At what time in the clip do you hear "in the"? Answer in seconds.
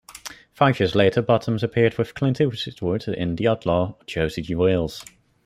3.07-3.47